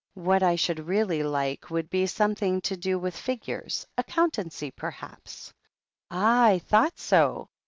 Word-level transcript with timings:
What 0.15 0.41
I 0.41 0.55
should 0.55 0.87
really 0.87 1.21
like 1.21 1.69
would 1.69 1.87
be 1.91 2.07
something 2.07 2.59
to 2.61 2.75
do 2.75 2.97
with 2.97 3.15
figures— 3.15 3.85
^accountancy 3.99 4.75
perhaps." 4.75 5.53
"Ah! 6.09 6.45
I 6.45 6.57
thought 6.57 6.97
so. 6.97 7.49